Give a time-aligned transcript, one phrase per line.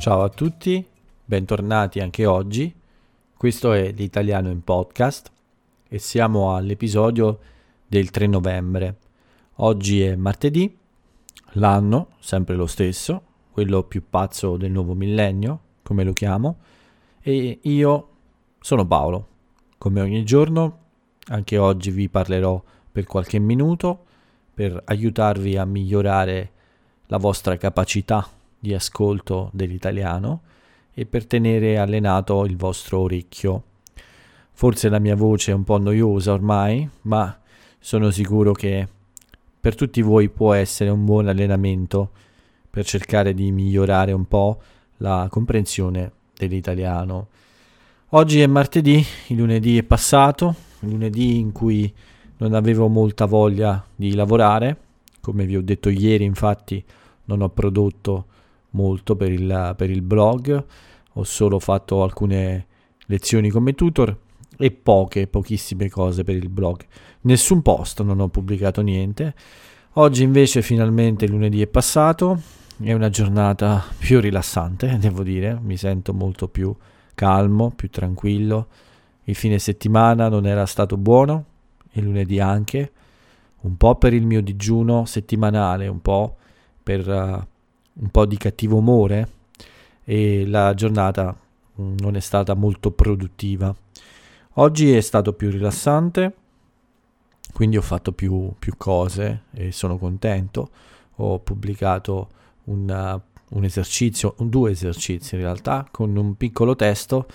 [0.00, 0.82] Ciao a tutti,
[1.22, 2.74] bentornati anche oggi.
[3.36, 5.30] Questo è l'Italiano in podcast
[5.86, 7.38] e siamo all'episodio
[7.86, 8.96] del 3 novembre.
[9.56, 10.74] Oggi è martedì,
[11.52, 16.60] l'anno sempre lo stesso, quello più pazzo del nuovo millennio, come lo chiamo,
[17.20, 18.08] e io
[18.58, 19.28] sono Paolo.
[19.76, 20.78] Come ogni giorno,
[21.26, 24.06] anche oggi vi parlerò per qualche minuto
[24.54, 26.52] per aiutarvi a migliorare
[27.08, 28.26] la vostra capacità
[28.60, 30.42] di ascolto dell'italiano
[30.92, 33.62] e per tenere allenato il vostro orecchio.
[34.52, 37.36] Forse la mia voce è un po' noiosa ormai, ma
[37.78, 38.86] sono sicuro che
[39.58, 42.10] per tutti voi può essere un buon allenamento
[42.68, 44.60] per cercare di migliorare un po'
[44.98, 47.28] la comprensione dell'italiano.
[48.10, 51.92] Oggi è martedì, il lunedì è passato, il lunedì in cui
[52.38, 54.76] non avevo molta voglia di lavorare,
[55.20, 56.82] come vi ho detto ieri infatti
[57.24, 58.26] non ho prodotto
[58.70, 60.64] molto per il, per il blog,
[61.14, 62.66] ho solo fatto alcune
[63.06, 64.16] lezioni come tutor
[64.56, 66.84] e poche, pochissime cose per il blog.
[67.22, 69.34] Nessun post, non ho pubblicato niente.
[69.94, 72.40] Oggi invece finalmente lunedì è passato,
[72.80, 76.74] è una giornata più rilassante, devo dire, mi sento molto più
[77.14, 78.68] calmo, più tranquillo.
[79.24, 81.44] Il fine settimana non era stato buono,
[81.92, 82.92] il lunedì anche,
[83.62, 86.36] un po' per il mio digiuno settimanale, un po'
[86.82, 87.46] per uh,
[87.94, 89.28] un po' di cattivo umore
[90.04, 91.36] e la giornata
[91.80, 93.74] mm, non è stata molto produttiva.
[94.54, 96.34] Oggi è stato più rilassante,
[97.52, 100.70] quindi ho fatto più, più cose e sono contento.
[101.16, 102.28] Ho pubblicato
[102.64, 107.26] una, un esercizio, due esercizi in realtà, con un piccolo testo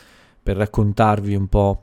[0.42, 1.82] per raccontarvi un po'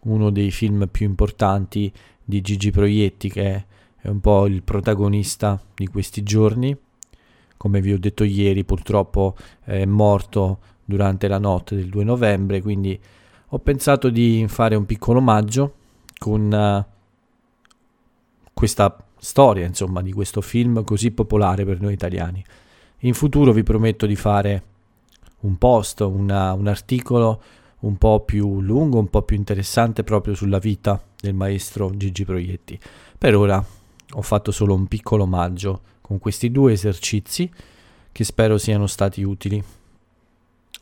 [0.00, 5.86] uno dei film più importanti di Gigi Proietti, che è un po' il protagonista di
[5.86, 6.76] questi giorni
[7.64, 13.00] come vi ho detto ieri, purtroppo è morto durante la notte del 2 novembre, quindi
[13.48, 15.74] ho pensato di fare un piccolo omaggio
[16.18, 16.84] con uh,
[18.52, 22.44] questa storia, insomma, di questo film così popolare per noi italiani.
[22.98, 24.62] In futuro vi prometto di fare
[25.40, 27.42] un post, una, un articolo
[27.80, 32.78] un po' più lungo, un po' più interessante proprio sulla vita del maestro Gigi Proietti.
[33.16, 33.64] Per ora
[34.16, 37.50] ho fatto solo un piccolo omaggio con questi due esercizi
[38.12, 39.64] che spero siano stati utili.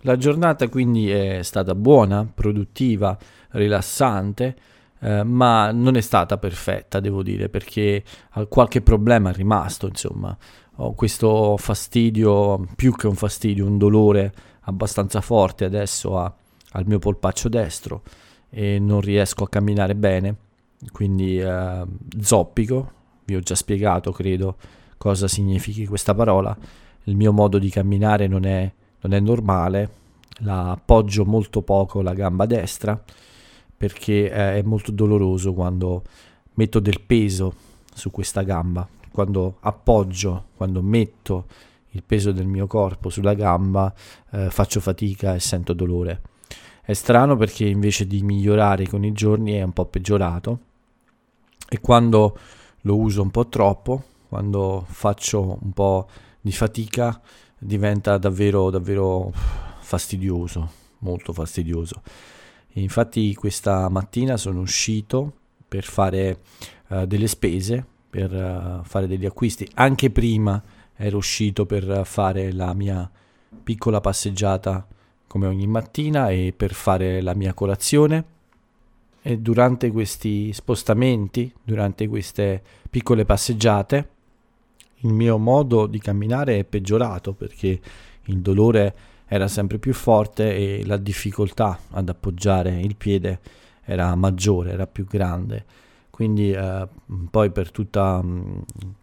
[0.00, 3.16] La giornata quindi è stata buona, produttiva,
[3.50, 4.56] rilassante,
[4.98, 8.02] eh, ma non è stata perfetta, devo dire, perché
[8.48, 10.36] qualche problema è rimasto, insomma.
[10.76, 16.34] Ho questo fastidio, più che un fastidio, un dolore abbastanza forte adesso a,
[16.72, 18.02] al mio polpaccio destro
[18.50, 20.36] e non riesco a camminare bene,
[20.90, 21.84] quindi eh,
[22.20, 22.92] zoppico,
[23.24, 24.56] vi ho già spiegato, credo,
[25.02, 26.56] cosa significhi questa parola.
[27.04, 29.90] Il mio modo di camminare non è, non è normale,
[30.42, 33.02] la appoggio molto poco la gamba destra
[33.76, 36.04] perché eh, è molto doloroso quando
[36.54, 37.52] metto del peso
[37.92, 38.88] su questa gamba.
[39.10, 41.46] Quando appoggio, quando metto
[41.90, 43.92] il peso del mio corpo sulla gamba,
[44.30, 46.20] eh, faccio fatica e sento dolore.
[46.80, 50.58] È strano perché invece di migliorare con i giorni è un po' peggiorato
[51.68, 52.38] e quando
[52.82, 56.08] lo uso un po' troppo quando faccio un po'
[56.40, 57.20] di fatica
[57.58, 59.30] diventa davvero, davvero
[59.80, 60.70] fastidioso,
[61.00, 62.00] molto fastidioso.
[62.76, 65.32] Infatti questa mattina sono uscito
[65.68, 66.38] per fare
[66.88, 69.68] uh, delle spese, per uh, fare degli acquisti.
[69.74, 70.62] Anche prima
[70.96, 73.10] ero uscito per fare la mia
[73.62, 74.86] piccola passeggiata
[75.26, 78.24] come ogni mattina e per fare la mia colazione.
[79.20, 84.08] E durante questi spostamenti, durante queste piccole passeggiate,
[85.02, 87.80] il mio modo di camminare è peggiorato perché
[88.24, 88.94] il dolore
[89.26, 93.40] era sempre più forte e la difficoltà ad appoggiare il piede
[93.84, 95.64] era maggiore, era più grande.
[96.10, 96.86] Quindi eh,
[97.30, 98.22] poi per tutta,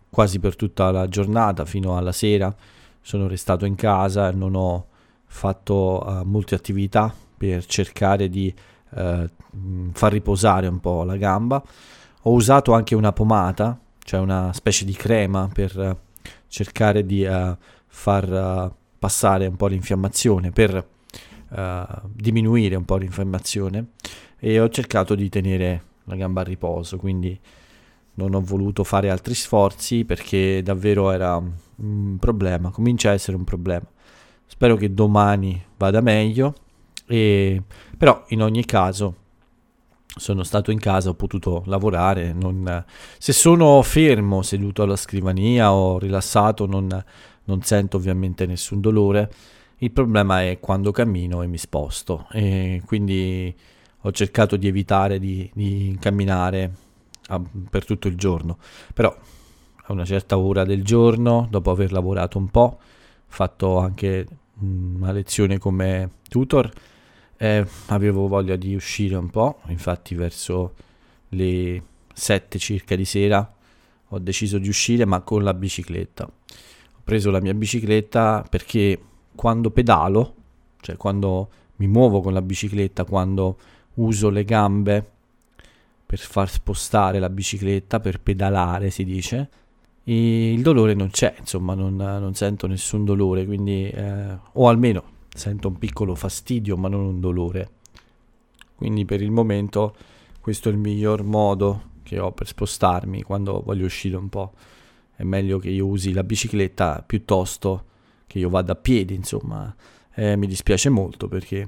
[0.10, 2.56] quasi per tutta la giornata fino alla sera
[3.02, 4.86] sono restato in casa e non ho
[5.25, 8.54] fatto uh, molte attività per cercare di
[8.92, 9.25] uh,
[9.92, 11.62] far riposare un po' la gamba.
[12.24, 13.80] Ho usato anche una pomata
[14.10, 15.96] cioè una specie di crema per uh,
[16.48, 20.98] cercare di uh, far uh, passare un po' l'infiammazione, per
[22.14, 23.94] diminuire un po' l'infiammazione
[24.38, 27.40] e ho cercato di tenere la gamba a riposo, quindi
[28.16, 33.46] non ho voluto fare altri sforzi perché davvero era un problema, comincia a essere un
[33.46, 33.86] problema.
[34.46, 36.54] Spero che domani vada meglio,
[37.08, 37.64] e,
[37.98, 39.16] però in ogni caso
[40.16, 42.34] sono stato in casa, ho potuto lavorare.
[42.34, 42.84] Non,
[43.18, 47.04] se sono fermo, seduto alla scrivania o rilassato, non,
[47.46, 49.32] non, sento ovviamente nessun dolore
[49.78, 53.56] Il problema è quando cammino e mi sposto e quindi
[54.02, 56.72] ho cercato di evitare di, di camminare
[57.28, 58.58] a, per tutto il giorno,
[58.94, 59.16] però
[59.84, 62.80] a una certa ora del giorno, dopo aver lavorato un po',
[63.28, 64.28] fatto anche
[64.60, 66.70] una lezione come tutor,
[67.42, 70.74] eh, avevo voglia di uscire un po', infatti verso
[71.30, 71.82] le
[72.14, 73.54] 7 circa di sera
[74.10, 76.26] ho deciso di uscire ma con la bicicletta.
[76.26, 79.00] Ho preso la mia bicicletta perché
[79.34, 80.36] quando pedalo,
[80.82, 83.58] cioè quando mi muovo con la bicicletta, quando
[83.96, 85.12] uso le gambe
[86.06, 89.50] per far spostare la bicicletta, per pedalare si dice,
[90.04, 95.68] il dolore non c'è, insomma non, non sento nessun dolore, quindi, eh, o almeno sento
[95.68, 97.70] un piccolo fastidio ma non un dolore.
[98.76, 99.96] Quindi per il momento
[100.40, 104.54] questo è il miglior modo che ho per spostarmi quando voglio uscire un po'.
[105.16, 107.86] È meglio che io usi la bicicletta piuttosto
[108.26, 109.76] che io vada a piedi, insomma.
[110.16, 111.68] Eh, mi dispiace molto perché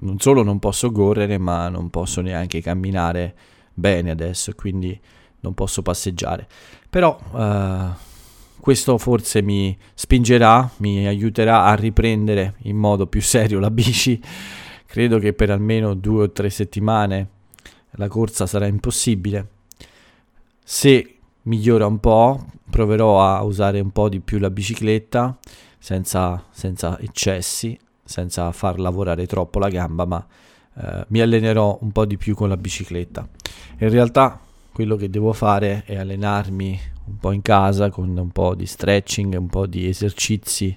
[0.00, 3.34] non solo non posso correre, ma non posso neanche camminare
[3.74, 4.98] bene adesso, quindi
[5.40, 6.48] non posso passeggiare.
[6.88, 7.88] Però eh,
[8.62, 14.22] questo forse mi spingerà, mi aiuterà a riprendere in modo più serio la bici.
[14.86, 17.28] Credo che per almeno due o tre settimane
[17.96, 19.48] la corsa sarà impossibile.
[20.62, 25.36] Se migliora un po', proverò a usare un po' di più la bicicletta
[25.76, 30.24] senza, senza eccessi, senza far lavorare troppo la gamba, ma
[30.76, 33.28] eh, mi allenerò un po' di più con la bicicletta.
[33.78, 34.38] In realtà
[34.72, 39.34] quello che devo fare è allenarmi un po' in casa con un po' di stretching,
[39.34, 40.76] un po' di esercizi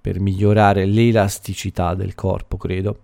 [0.00, 3.00] per migliorare l'elasticità del corpo, credo.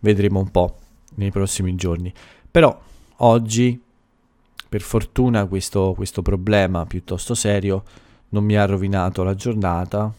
[0.00, 0.76] Vedremo un po'
[1.14, 2.12] nei prossimi giorni.
[2.50, 2.78] Però
[3.18, 3.80] oggi,
[4.68, 7.82] per fortuna, questo, questo problema piuttosto serio
[8.30, 10.12] non mi ha rovinato la giornata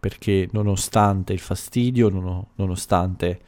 [0.00, 3.40] perché nonostante il fastidio, non, nonostante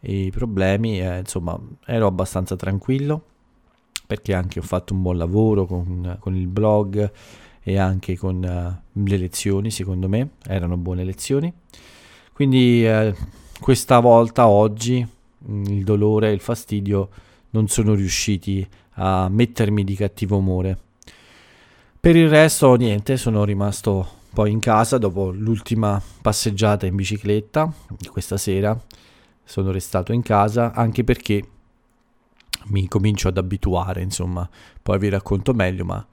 [0.00, 3.26] i problemi, eh, insomma, ero abbastanza tranquillo
[4.06, 7.10] perché anche ho fatto un buon lavoro con, con il blog
[7.62, 11.52] e anche con uh, le lezioni, secondo me, erano buone lezioni.
[12.32, 13.14] Quindi eh,
[13.60, 15.06] questa volta, oggi,
[15.48, 17.08] mm, il dolore e il fastidio
[17.50, 18.66] non sono riusciti
[18.96, 20.78] a mettermi di cattivo umore.
[21.98, 28.08] Per il resto, niente, sono rimasto poi in casa dopo l'ultima passeggiata in bicicletta di
[28.08, 28.78] questa sera.
[29.42, 31.42] Sono restato in casa anche perché
[32.66, 34.48] mi comincio ad abituare, insomma,
[34.82, 36.06] poi vi racconto meglio, ma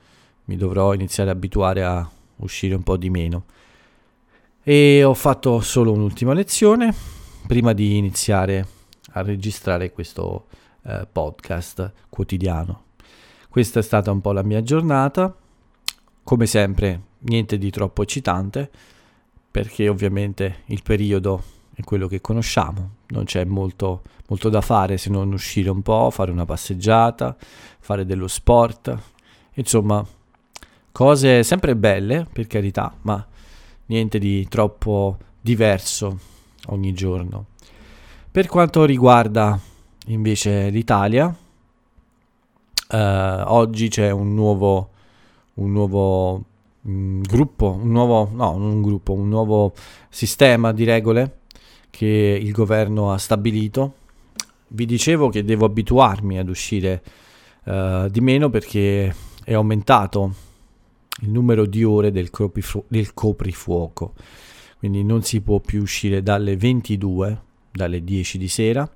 [0.46, 3.46] mi dovrò iniziare ad abituare a uscire un po' di meno.
[4.64, 6.94] E ho fatto solo un'ultima lezione
[7.48, 8.68] prima di iniziare
[9.14, 10.48] a registrare questo
[10.84, 12.84] eh, podcast quotidiano.
[13.50, 15.36] Questa è stata un po' la mia giornata,
[16.24, 18.70] come sempre niente di troppo eccitante,
[19.50, 21.44] perché ovviamente il periodo
[21.74, 26.10] è quello che conosciamo, non c'è molto, molto da fare se non uscire un po',
[26.10, 27.36] fare una passeggiata,
[27.80, 28.98] fare dello sport,
[29.54, 30.06] insomma
[30.92, 33.26] cose sempre belle per carità, ma
[33.88, 36.20] niente di troppo diverso
[36.68, 37.48] ogni giorno.
[38.32, 39.60] Per quanto riguarda
[40.08, 41.34] invece l'Italia,
[42.90, 44.90] eh, oggi c'è un nuovo,
[45.56, 46.44] un nuovo
[46.82, 49.74] mh, mm, gruppo, un nuovo, no, un gruppo, un nuovo
[50.10, 51.40] sistema di regole
[51.92, 53.96] che il governo ha stabilito.
[54.70, 57.04] Vi dicevo che devo abituarmi ad uscire
[57.66, 60.34] uh, di meno perché è aumentato
[61.22, 64.14] il numero di ore del, coprifu- del coprifuoco,
[64.80, 68.90] quindi non si può più uscire dalle 22, dalle 10 di sera,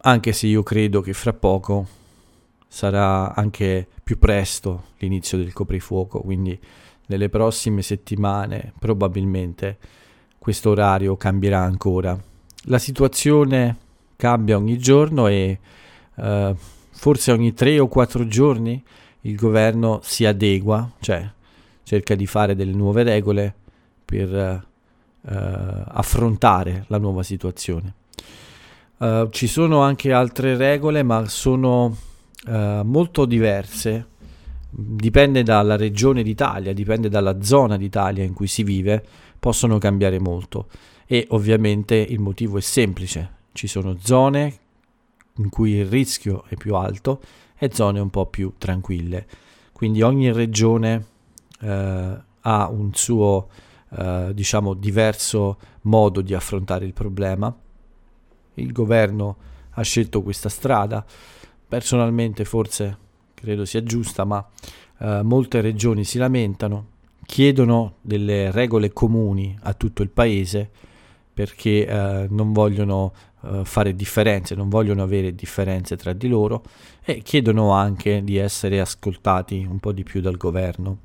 [0.00, 1.86] anche se io credo che fra poco
[2.66, 6.58] sarà anche più presto l'inizio del coprifuoco, quindi
[7.06, 9.78] nelle prossime settimane probabilmente
[10.38, 12.18] questo orario cambierà ancora.
[12.64, 13.76] La situazione
[14.16, 15.58] cambia ogni giorno e
[16.14, 16.54] uh,
[16.90, 18.82] forse ogni tre o quattro giorni
[19.22, 21.28] il governo si adegua, cioè
[21.82, 23.54] cerca di fare delle nuove regole
[24.04, 27.94] per uh, affrontare la nuova situazione.
[28.98, 31.96] Uh, ci sono anche altre regole, ma sono
[32.48, 34.06] molto diverse.
[34.70, 39.04] Dipende dalla regione d'Italia, dipende dalla zona d'Italia in cui si vive
[39.38, 40.68] possono cambiare molto
[41.06, 44.58] e ovviamente il motivo è semplice, ci sono zone
[45.36, 47.20] in cui il rischio è più alto
[47.56, 49.26] e zone un po' più tranquille.
[49.72, 51.06] Quindi ogni regione
[51.60, 53.48] eh, ha un suo
[53.90, 57.54] eh, diciamo diverso modo di affrontare il problema.
[58.54, 59.36] Il governo
[59.70, 61.04] ha scelto questa strada,
[61.66, 62.98] personalmente forse
[63.34, 64.46] credo sia giusta, ma
[64.98, 66.96] eh, molte regioni si lamentano
[67.28, 70.70] chiedono delle regole comuni a tutto il paese
[71.34, 76.64] perché eh, non vogliono eh, fare differenze, non vogliono avere differenze tra di loro
[77.04, 81.00] e chiedono anche di essere ascoltati un po' di più dal governo.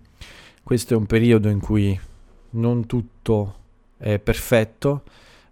[0.64, 2.00] Questo è un periodo in cui
[2.52, 3.56] non tutto
[3.98, 5.04] è perfetto,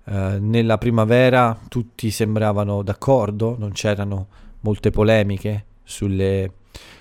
[0.06, 4.28] eh, nella primavera tutti sembravano d'accordo, non c'erano
[4.62, 6.50] molte polemiche sulle,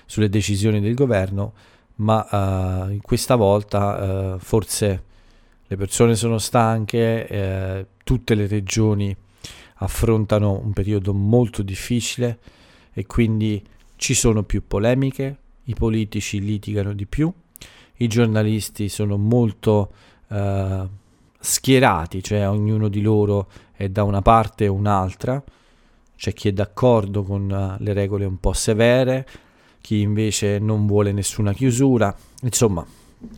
[0.05, 1.53] sulle decisioni del governo,
[2.01, 5.03] ma uh, questa volta uh, forse
[5.67, 9.15] le persone sono stanche, eh, tutte le regioni
[9.75, 12.39] affrontano un periodo molto difficile
[12.91, 13.65] e quindi
[13.95, 17.31] ci sono più polemiche, i politici litigano di più,
[17.97, 19.93] i giornalisti sono molto
[20.27, 20.89] uh,
[21.39, 25.41] schierati, cioè ognuno di loro è da una parte o un'altra,
[26.17, 29.25] c'è chi è d'accordo con le regole un po' severe,
[29.81, 32.15] chi invece non vuole nessuna chiusura.
[32.43, 32.85] Insomma,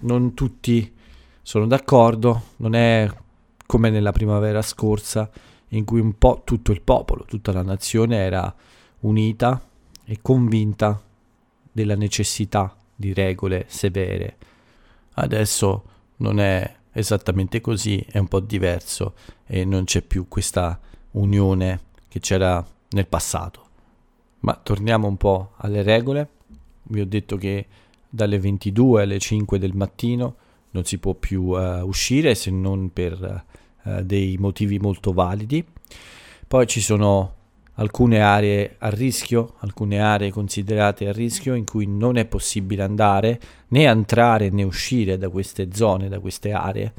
[0.02, 0.94] non tutti
[1.42, 3.10] sono d'accordo, non è
[3.66, 5.30] come nella primavera scorsa
[5.70, 8.54] in cui un po' tutto il popolo, tutta la nazione era
[9.00, 9.62] unita
[10.06, 11.02] e convinta
[11.72, 14.38] della necessità di regole severe.
[15.14, 15.84] Adesso
[16.18, 20.80] non è esattamente così, è un po' diverso e non c'è più questa
[21.12, 23.63] unione che c'era nel passato.
[24.44, 26.28] Ma torniamo un po' alle regole.
[26.84, 27.66] Vi ho detto che
[28.10, 30.36] dalle 22 alle 5 del mattino
[30.72, 33.44] non si può più uh, uscire se non per
[33.84, 35.66] uh, dei motivi molto validi.
[36.46, 37.36] Poi ci sono
[37.76, 43.40] alcune aree a rischio, alcune aree considerate a rischio in cui non è possibile andare
[43.70, 46.94] né entrare né uscire da queste zone, da queste aree.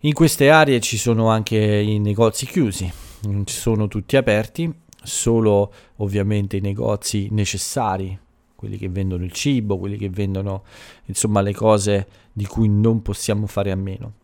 [0.00, 2.90] In queste aree ci sono anche i negozi chiusi,
[3.22, 8.18] non sono tutti aperti solo ovviamente i negozi necessari,
[8.54, 10.64] quelli che vendono il cibo, quelli che vendono
[11.04, 14.14] insomma le cose di cui non possiamo fare a meno.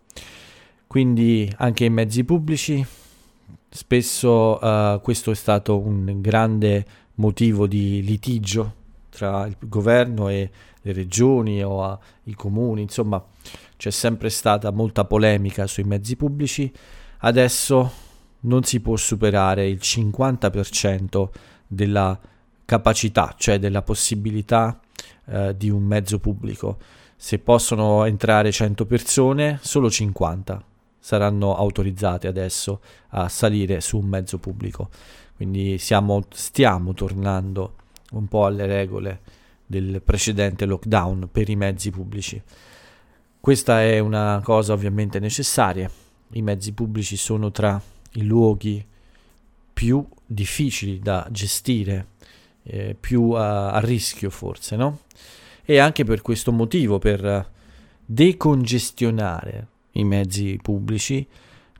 [0.87, 2.85] Quindi anche i mezzi pubblici,
[3.69, 6.85] spesso uh, questo è stato un grande
[7.17, 8.75] motivo di litigio
[9.11, 13.25] tra il governo e le regioni o uh, i comuni, insomma
[13.77, 16.73] c'è sempre stata molta polemica sui mezzi pubblici.
[17.19, 17.93] Adesso
[18.40, 21.28] non si può superare il 50%
[21.66, 22.18] della
[22.64, 24.80] capacità, cioè della possibilità
[25.26, 26.78] eh, di un mezzo pubblico.
[27.16, 30.64] Se possono entrare 100 persone, solo 50
[31.02, 34.90] saranno autorizzate adesso a salire su un mezzo pubblico.
[35.35, 37.75] Quindi siamo, stiamo tornando
[38.12, 39.20] un po' alle regole
[39.66, 42.40] del precedente lockdown per i mezzi pubblici.
[43.40, 45.90] Questa è una cosa ovviamente necessaria.
[46.32, 47.80] I mezzi pubblici sono tra
[48.12, 48.85] i luoghi
[49.73, 52.07] più difficili da gestire,
[52.64, 55.00] eh, più a, a, rischio forse, no?
[55.64, 57.49] E anche per questo motivo, per
[58.05, 61.26] decongestionare i mezzi pubblici,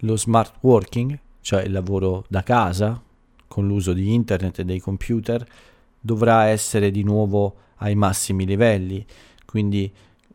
[0.01, 3.01] lo smart working, cioè il lavoro da casa,
[3.49, 5.45] con l'uso di internet e dei computer,
[6.01, 9.05] dovrà essere di nuovo ai massimi livelli.
[9.45, 9.93] Quindi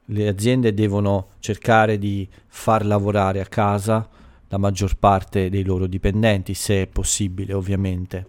[0.09, 4.07] le aziende devono cercare di far lavorare a casa
[4.47, 8.27] la maggior parte dei loro dipendenti, se è possibile ovviamente.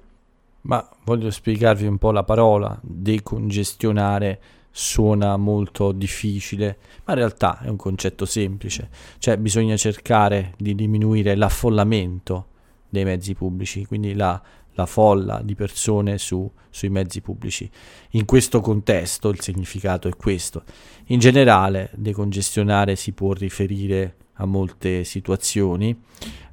[0.62, 7.68] Ma voglio spiegarvi un po' la parola, decongestionare suona molto difficile, ma in realtà è
[7.68, 12.49] un concetto semplice, cioè bisogna cercare di diminuire l'affollamento
[12.88, 14.40] dei mezzi pubblici, quindi la,
[14.73, 17.70] la folla di persone su, sui mezzi pubblici.
[18.11, 20.62] In questo contesto il significato è questo.
[21.06, 25.97] In generale, decongestionare si può riferire a molte situazioni,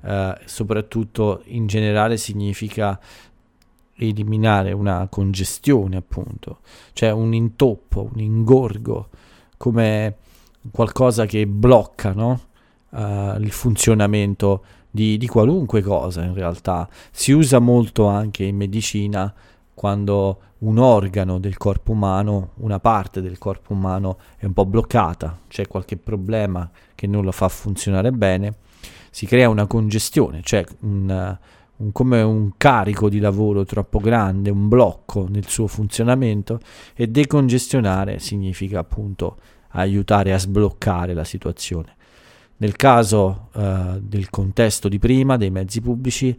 [0.02, 3.00] eh, soprattutto in generale significa
[3.96, 6.60] eliminare una congestione, appunto,
[6.94, 9.10] cioè un intoppo, un ingorgo,
[9.58, 10.18] come
[10.72, 12.40] qualcosa che blocca no?
[12.90, 16.88] uh, il funzionamento di, di, qualunque cosa in realtà.
[17.12, 19.34] Si usa molto anche in medicina
[19.74, 25.39] quando un organo del corpo umano, una parte del corpo umano è un po' bloccata,
[25.48, 28.56] c'è qualche problema che non lo fa funzionare bene,
[29.10, 31.38] si crea una congestione, cioè un,
[31.77, 36.60] un, come un carico di lavoro troppo grande, un blocco nel suo funzionamento
[36.96, 39.38] e decongestionare significa appunto
[39.70, 41.96] aiutare a sbloccare la situazione.
[42.58, 46.36] Nel caso uh, del contesto di prima, dei mezzi pubblici,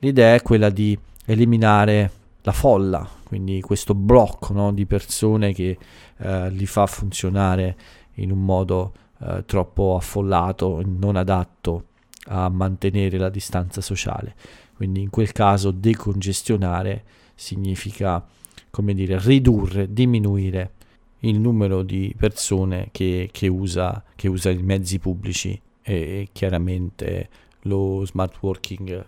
[0.00, 2.10] l'idea è quella di eliminare
[2.42, 5.78] la folla, quindi questo blocco no, di persone che
[6.18, 7.76] uh, li fa funzionare
[8.14, 11.86] in un modo uh, troppo affollato, non adatto
[12.26, 14.34] a mantenere la distanza sociale.
[14.74, 18.24] Quindi in quel caso decongestionare significa,
[18.70, 20.72] come dire, ridurre, diminuire
[21.20, 27.28] il numero di persone che, che, usa, che usa i mezzi pubblici e chiaramente
[27.62, 29.06] lo smart working,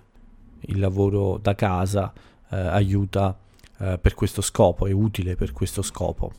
[0.61, 2.13] il lavoro da casa
[2.51, 3.37] eh, aiuta
[3.79, 6.33] eh, per questo scopo, è utile per questo scopo.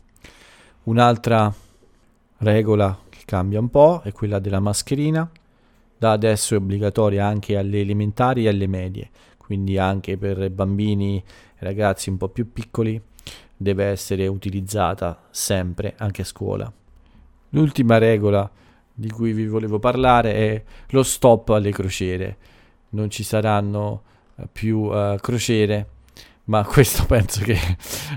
[0.83, 1.53] Un'altra
[2.38, 5.29] regola che cambia un po' è quella della mascherina,
[5.97, 11.24] da adesso è obbligatoria anche alle elementari e alle medie, quindi anche per bambini e
[11.59, 13.01] ragazzi un po' più piccoli
[13.57, 16.71] deve essere utilizzata sempre anche a scuola.
[17.50, 18.50] L'ultima regola
[18.93, 22.38] di cui vi volevo parlare è lo stop alle crociere.
[22.89, 24.03] Non ci saranno
[24.35, 25.88] eh, più uh, crociere,
[26.46, 27.58] ma questo penso che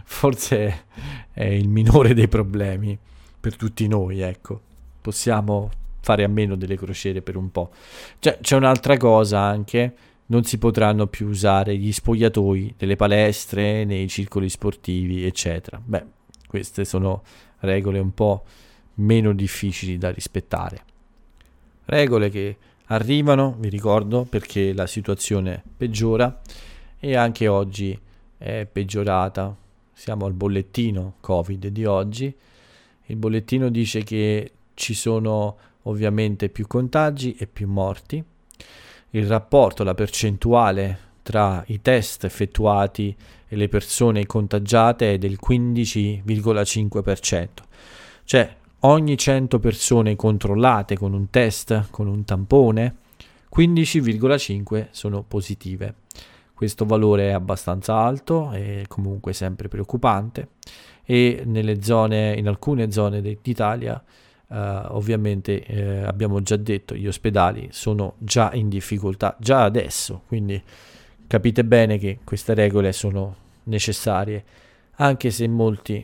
[0.05, 0.87] forse
[1.33, 2.99] è il minore dei problemi
[3.39, 4.61] per tutti noi, ecco.
[5.01, 5.71] Possiamo
[6.01, 7.71] fare a meno delle crociere per un po'.
[8.19, 9.95] Cioè, c'è un'altra cosa anche,
[10.27, 15.81] non si potranno più usare gli spogliatoi delle palestre, nei circoli sportivi, eccetera.
[15.83, 16.05] Beh,
[16.47, 17.23] queste sono
[17.61, 18.45] regole un po'
[18.95, 20.83] meno difficili da rispettare.
[21.85, 22.57] Regole che
[22.87, 26.41] arrivano, vi ricordo, perché la situazione peggiora
[26.99, 27.99] e anche oggi
[28.39, 29.57] è peggiorata.
[29.93, 32.33] Siamo al bollettino Covid di oggi.
[33.07, 38.25] Il bollettino dice che ci sono ovviamente più contagi e più morti.
[39.11, 43.15] Il rapporto, la percentuale tra i test effettuati
[43.49, 47.49] e le persone contagiate è del 15,5%.
[48.25, 52.95] Cioè ogni 100 persone controllate con un test, con un tampone,
[53.55, 55.95] 15,5 sono positive.
[56.59, 60.49] Questo valore è abbastanza alto e comunque sempre preoccupante
[61.05, 61.47] e
[61.81, 64.03] zone, in alcune zone d'Italia
[64.51, 70.59] Uh, ovviamente eh, abbiamo già detto gli ospedali sono già in difficoltà già adesso quindi
[71.27, 74.43] capite bene che queste regole sono necessarie
[74.95, 76.03] anche se molti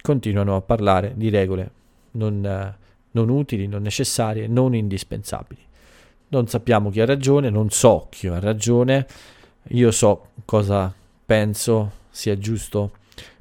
[0.00, 1.70] continuano a parlare di regole
[2.12, 2.82] non, uh,
[3.12, 5.60] non utili, non necessarie, non indispensabili.
[6.28, 9.06] Non sappiamo chi ha ragione, non so chi ha ragione,
[9.68, 10.92] io so cosa
[11.24, 12.92] penso sia giusto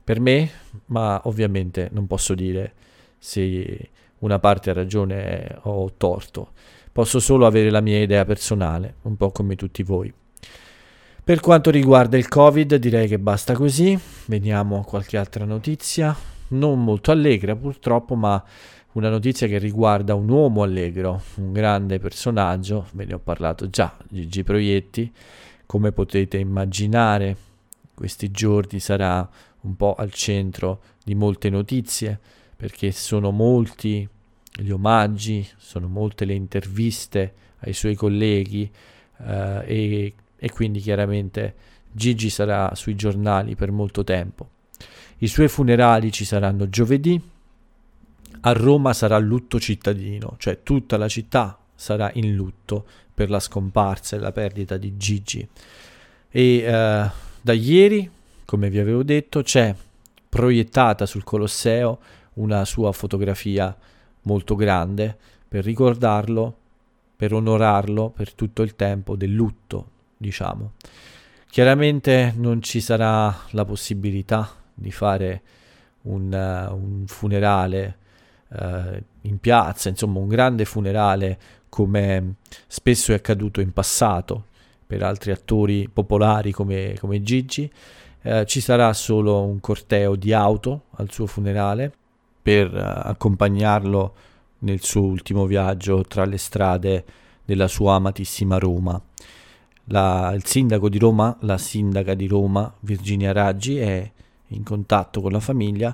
[0.04, 0.50] per me,
[0.88, 2.74] ma ovviamente non posso dire
[3.18, 6.52] se una parte ha ragione o torto.
[6.92, 10.14] Posso solo avere la mia idea personale, un po' come tutti voi.
[11.24, 13.98] Per quanto riguarda il Covid, direi che basta così.
[14.26, 16.16] Vediamo qualche altra notizia.
[16.50, 18.44] Non molto allegra purtroppo, ma
[18.94, 23.96] una notizia che riguarda un uomo allegro, un grande personaggio, ve ne ho parlato già,
[24.10, 25.14] Gigi Proietti.
[25.72, 27.38] Come potete immaginare,
[27.94, 29.26] questi giorni sarà
[29.62, 32.20] un po' al centro di molte notizie
[32.58, 34.06] perché sono molti
[34.52, 38.70] gli omaggi, sono molte le interviste ai suoi colleghi
[39.20, 41.56] eh, e, e quindi chiaramente
[41.90, 44.50] Gigi sarà sui giornali per molto tempo.
[45.20, 47.18] I suoi funerali ci saranno giovedì,
[48.42, 54.16] a Roma sarà lutto cittadino, cioè tutta la città sarà in lutto per la scomparsa
[54.16, 55.48] e la perdita di Gigi.
[56.30, 57.10] E eh,
[57.42, 58.10] da ieri,
[58.46, 59.76] come vi avevo detto, c'è
[60.30, 62.00] proiettata sul Colosseo
[62.36, 63.76] una sua fotografia
[64.24, 65.18] molto grande
[65.48, 66.56] per ricordarlo,
[67.16, 70.74] per onorarlo per tutto il tempo del lutto, diciamo.
[71.50, 75.42] Chiaramente non ci sarà la possibilità di fare
[76.04, 77.98] un, uh, un funerale
[78.52, 82.36] uh, in piazza, insomma un grande funerale come
[82.68, 84.46] spesso è accaduto in passato
[84.86, 87.72] per altri attori popolari come, come Gigi.
[88.24, 91.92] Uh, ci sarà solo un corteo di auto al suo funerale
[92.42, 94.14] per uh, accompagnarlo
[94.60, 97.06] nel suo ultimo viaggio tra le strade
[97.44, 99.02] della sua amatissima Roma.
[99.86, 104.12] La, il sindaco di Roma, la sindaca di Roma, Virginia Raggi, è
[104.48, 105.94] in contatto con la famiglia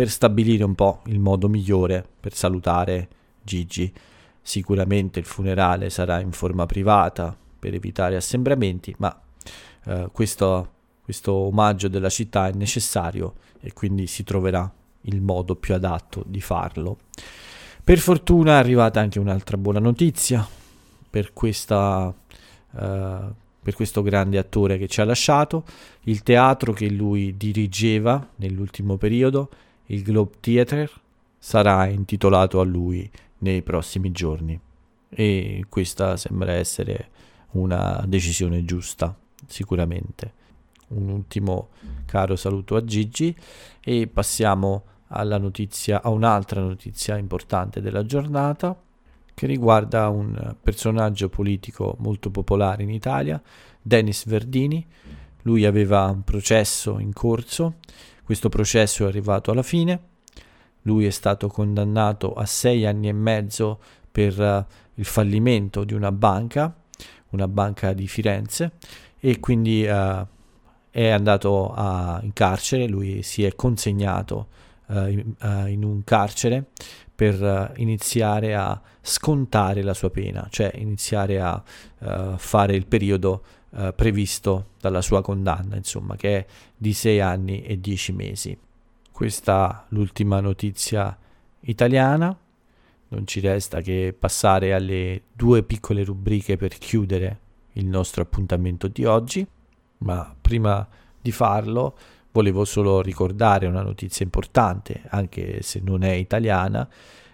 [0.00, 3.06] per stabilire un po' il modo migliore per salutare
[3.42, 3.92] Gigi.
[4.40, 9.14] Sicuramente il funerale sarà in forma privata per evitare assembramenti, ma
[9.84, 10.70] eh, questo,
[11.02, 16.40] questo omaggio della città è necessario e quindi si troverà il modo più adatto di
[16.40, 17.00] farlo.
[17.84, 20.48] Per fortuna è arrivata anche un'altra buona notizia
[21.10, 22.78] per, questa, uh,
[23.62, 25.64] per questo grande attore che ci ha lasciato.
[26.04, 29.50] Il teatro che lui dirigeva nell'ultimo periodo,
[29.90, 30.88] il Globe Theatre,
[31.38, 34.58] sarà intitolato a lui nei prossimi giorni.
[35.08, 37.08] E questa sembra essere
[37.52, 40.38] una decisione giusta, sicuramente
[40.90, 41.68] un ultimo
[42.06, 43.34] caro saluto a Gigi
[43.80, 48.76] e passiamo alla notizia, a un'altra notizia importante della giornata
[49.34, 53.40] che riguarda un personaggio politico molto popolare in Italia,
[53.80, 54.86] Denis Verdini.
[55.42, 57.76] Lui aveva un processo in corso,
[58.30, 60.00] questo processo è arrivato alla fine.
[60.82, 64.64] Lui è stato condannato a sei anni e mezzo per uh,
[64.94, 66.72] il fallimento di una banca,
[67.30, 68.74] una banca di Firenze,
[69.18, 70.24] e quindi uh,
[70.90, 74.46] è andato a, in carcere, lui si è consegnato
[74.86, 75.34] uh, in,
[75.66, 76.66] in, un carcere
[77.12, 81.62] per iniziare a scontare la sua pena, cioè iniziare a
[82.36, 83.42] fare il periodo
[83.94, 88.56] previsto dalla sua condanna, insomma, che è di sei anni e dieci mesi.
[89.12, 91.16] Questa l'ultima notizia
[91.60, 92.36] italiana.
[93.12, 97.40] Non ci resta che passare alle due piccole rubriche per chiudere
[97.72, 99.46] il nostro appuntamento di oggi,
[99.98, 100.86] ma prima
[101.20, 101.98] di farlo
[102.32, 106.88] volevo solo ricordare una notizia importante, anche se non è italiana,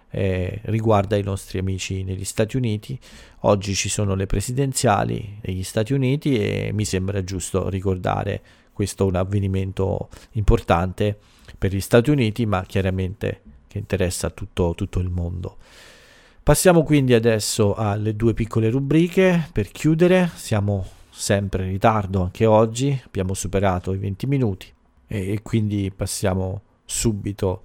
[0.09, 2.97] eh, riguarda i nostri amici negli Stati Uniti.
[3.41, 8.41] Oggi ci sono le presidenziali negli Stati Uniti e mi sembra giusto ricordare
[8.73, 11.17] questo un avvenimento importante
[11.57, 15.57] per gli Stati Uniti, ma chiaramente che interessa tutto, tutto il mondo.
[16.43, 20.29] Passiamo quindi adesso alle due piccole rubriche per chiudere.
[20.35, 24.71] Siamo sempre in ritardo anche oggi, abbiamo superato i 20 minuti
[25.07, 27.63] e, e quindi passiamo subito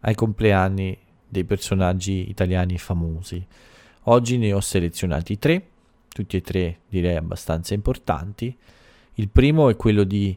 [0.00, 0.96] ai compleanni
[1.34, 3.44] dei personaggi italiani famosi.
[4.04, 5.66] Oggi ne ho selezionati tre,
[6.08, 8.56] tutti e tre direi abbastanza importanti.
[9.14, 10.36] Il primo è quello di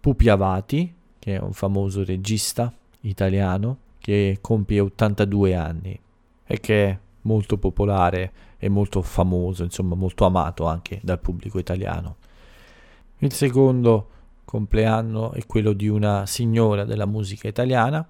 [0.00, 6.00] Pupi Avati, che è un famoso regista italiano che compie 82 anni
[6.44, 12.16] e che è molto popolare e molto famoso, insomma molto amato anche dal pubblico italiano.
[13.18, 14.08] Il secondo
[14.44, 18.04] compleanno è quello di una signora della musica italiana,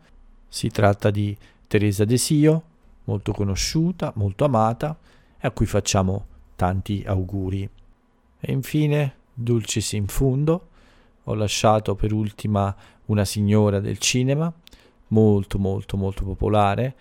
[0.49, 1.37] si tratta di
[1.73, 2.63] Teresa De Sio,
[3.05, 4.95] molto conosciuta, molto amata
[5.41, 7.67] e a cui facciamo tanti auguri.
[8.39, 10.69] E infine Dulcis in fundo,
[11.25, 14.53] ho lasciato per ultima una signora del cinema,
[15.09, 16.95] molto molto molto popolare.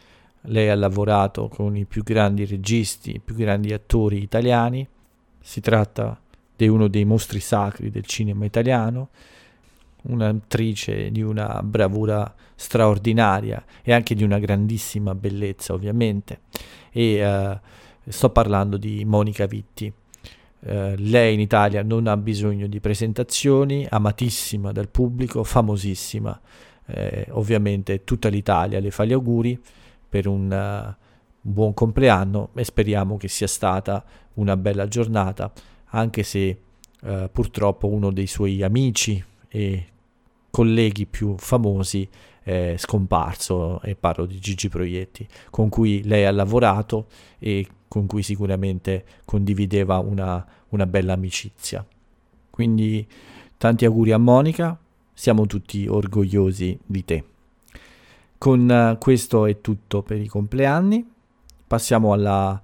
[0.43, 4.87] Lei ha lavorato con i più grandi registi, i più grandi attori italiani.
[5.41, 6.17] Si tratta
[6.55, 9.09] di uno dei mostri sacri del cinema italiano,
[10.03, 16.41] un'attrice di una bravura straordinaria e anche di una grandissima bellezza, ovviamente.
[16.91, 17.59] E uh,
[18.07, 19.91] sto parlando di Monica Vitti.
[20.59, 26.39] Uh, lei in Italia non ha bisogno di presentazioni, amatissima dal pubblico, famosissima.
[26.87, 29.57] Eh, ovviamente tutta l'Italia le fa gli auguri
[30.09, 30.93] per un uh,
[31.39, 35.51] buon compleanno e speriamo che sia stata una bella giornata,
[35.85, 36.59] anche se
[37.01, 39.85] uh, purtroppo uno dei suoi amici e
[40.51, 42.07] colleghi più famosi
[42.43, 47.07] è scomparso e parlo di Gigi Proietti, con cui lei ha lavorato
[47.39, 51.85] e con cui sicuramente condivideva una, una bella amicizia.
[52.49, 53.05] Quindi
[53.57, 54.77] tanti auguri a Monica,
[55.13, 57.23] siamo tutti orgogliosi di te.
[58.37, 61.07] Con uh, questo è tutto per i compleanni.
[61.67, 62.59] Passiamo alla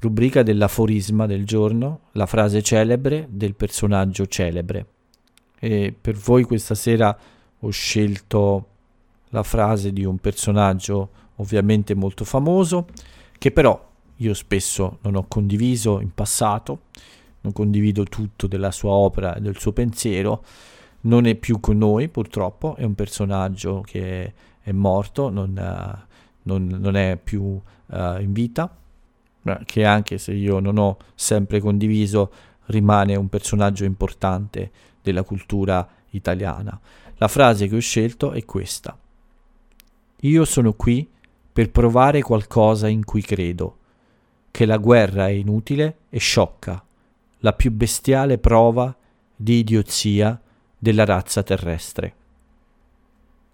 [0.00, 4.86] rubrica dell'aforisma del giorno, la frase celebre del personaggio celebre.
[5.58, 7.16] E per voi questa sera
[7.58, 8.66] ho scelto
[9.30, 12.86] la frase di un personaggio ovviamente molto famoso,
[13.36, 16.82] che però io spesso non ho condiviso in passato,
[17.42, 20.44] non condivido tutto della sua opera e del suo pensiero,
[21.02, 25.52] non è più con noi purtroppo, è un personaggio che è morto, non,
[26.42, 28.74] non, non è più uh, in vita,
[29.64, 32.30] che anche se io non ho sempre condiviso
[32.66, 34.70] rimane un personaggio importante
[35.08, 36.78] della cultura italiana.
[37.16, 38.96] La frase che ho scelto è questa.
[40.20, 41.08] Io sono qui
[41.50, 43.78] per provare qualcosa in cui credo,
[44.50, 46.84] che la guerra è inutile e sciocca,
[47.38, 48.94] la più bestiale prova
[49.34, 50.40] di idiozia
[50.78, 52.14] della razza terrestre.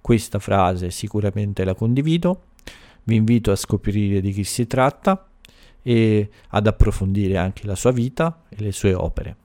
[0.00, 2.42] Questa frase sicuramente la condivido,
[3.04, 5.28] vi invito a scoprire di chi si tratta
[5.82, 9.36] e ad approfondire anche la sua vita e le sue opere.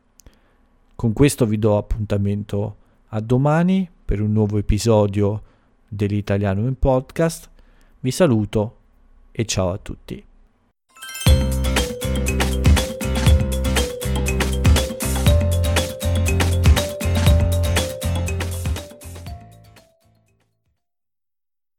[0.99, 2.75] Con questo vi do appuntamento
[3.07, 5.43] a domani per un nuovo episodio
[5.87, 7.49] dell'Italiano in Podcast.
[8.01, 8.75] Vi saluto
[9.31, 10.28] e ciao a tutti.